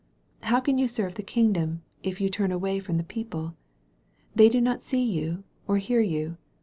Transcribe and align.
How 0.41 0.59
can 0.59 0.79
you 0.79 0.87
serve 0.87 1.13
the 1.13 1.21
kingdom 1.21 1.83
if 2.01 2.19
you 2.19 2.27
turn 2.27 2.51
away 2.51 2.79
from 2.79 2.97
the 2.97 3.03
people? 3.03 3.53
They 4.33 4.49
do 4.49 4.59
not 4.59 4.81
see 4.81 5.03
you 5.03 5.43
or 5.67 5.77
hear 5.77 6.01
you. 6.01 6.37